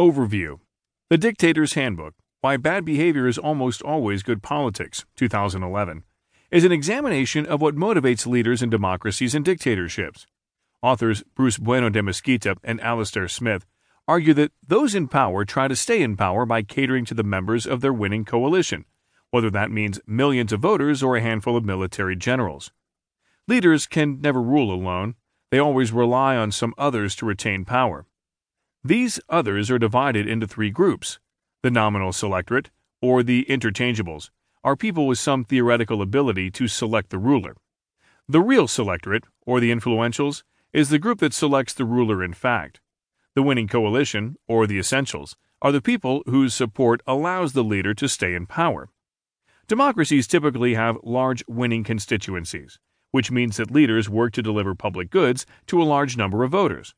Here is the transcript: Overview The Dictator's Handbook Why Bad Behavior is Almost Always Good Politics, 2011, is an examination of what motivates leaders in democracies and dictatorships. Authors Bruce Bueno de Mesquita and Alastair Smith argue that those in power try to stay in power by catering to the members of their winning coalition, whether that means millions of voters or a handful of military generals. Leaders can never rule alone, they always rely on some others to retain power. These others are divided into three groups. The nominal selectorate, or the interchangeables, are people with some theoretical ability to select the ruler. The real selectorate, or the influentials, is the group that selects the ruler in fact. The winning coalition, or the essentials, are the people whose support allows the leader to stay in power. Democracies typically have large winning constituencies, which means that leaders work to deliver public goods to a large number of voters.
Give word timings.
Overview 0.00 0.58
The 1.08 1.16
Dictator's 1.16 1.74
Handbook 1.74 2.14
Why 2.40 2.56
Bad 2.56 2.84
Behavior 2.84 3.28
is 3.28 3.38
Almost 3.38 3.80
Always 3.80 4.24
Good 4.24 4.42
Politics, 4.42 5.04
2011, 5.14 6.02
is 6.50 6.64
an 6.64 6.72
examination 6.72 7.46
of 7.46 7.60
what 7.60 7.76
motivates 7.76 8.26
leaders 8.26 8.60
in 8.60 8.70
democracies 8.70 9.36
and 9.36 9.44
dictatorships. 9.44 10.26
Authors 10.82 11.22
Bruce 11.36 11.58
Bueno 11.58 11.90
de 11.90 12.02
Mesquita 12.02 12.56
and 12.64 12.80
Alastair 12.80 13.28
Smith 13.28 13.66
argue 14.08 14.34
that 14.34 14.50
those 14.66 14.96
in 14.96 15.06
power 15.06 15.44
try 15.44 15.68
to 15.68 15.76
stay 15.76 16.02
in 16.02 16.16
power 16.16 16.44
by 16.44 16.62
catering 16.62 17.04
to 17.04 17.14
the 17.14 17.22
members 17.22 17.64
of 17.64 17.80
their 17.80 17.92
winning 17.92 18.24
coalition, 18.24 18.86
whether 19.30 19.48
that 19.48 19.70
means 19.70 20.00
millions 20.08 20.52
of 20.52 20.58
voters 20.58 21.04
or 21.04 21.14
a 21.14 21.22
handful 21.22 21.56
of 21.56 21.64
military 21.64 22.16
generals. 22.16 22.72
Leaders 23.46 23.86
can 23.86 24.20
never 24.20 24.42
rule 24.42 24.74
alone, 24.74 25.14
they 25.52 25.58
always 25.60 25.92
rely 25.92 26.36
on 26.36 26.50
some 26.50 26.74
others 26.76 27.14
to 27.14 27.24
retain 27.24 27.64
power. 27.64 28.06
These 28.86 29.18
others 29.30 29.70
are 29.70 29.78
divided 29.78 30.28
into 30.28 30.46
three 30.46 30.70
groups. 30.70 31.18
The 31.62 31.70
nominal 31.70 32.12
selectorate, 32.12 32.70
or 33.00 33.22
the 33.22 33.46
interchangeables, 33.48 34.28
are 34.62 34.76
people 34.76 35.06
with 35.06 35.18
some 35.18 35.42
theoretical 35.42 36.02
ability 36.02 36.50
to 36.50 36.68
select 36.68 37.08
the 37.08 37.16
ruler. 37.16 37.56
The 38.28 38.42
real 38.42 38.68
selectorate, 38.68 39.24
or 39.46 39.58
the 39.58 39.70
influentials, 39.70 40.42
is 40.74 40.90
the 40.90 40.98
group 40.98 41.20
that 41.20 41.32
selects 41.32 41.72
the 41.72 41.86
ruler 41.86 42.22
in 42.22 42.34
fact. 42.34 42.82
The 43.34 43.42
winning 43.42 43.68
coalition, 43.68 44.36
or 44.46 44.66
the 44.66 44.78
essentials, 44.78 45.34
are 45.62 45.72
the 45.72 45.80
people 45.80 46.22
whose 46.26 46.52
support 46.52 47.00
allows 47.06 47.54
the 47.54 47.64
leader 47.64 47.94
to 47.94 48.06
stay 48.06 48.34
in 48.34 48.44
power. 48.44 48.90
Democracies 49.66 50.26
typically 50.26 50.74
have 50.74 50.98
large 51.02 51.42
winning 51.48 51.84
constituencies, 51.84 52.78
which 53.12 53.30
means 53.30 53.56
that 53.56 53.70
leaders 53.70 54.10
work 54.10 54.34
to 54.34 54.42
deliver 54.42 54.74
public 54.74 55.08
goods 55.08 55.46
to 55.68 55.80
a 55.80 55.84
large 55.84 56.18
number 56.18 56.44
of 56.44 56.50
voters. 56.50 56.94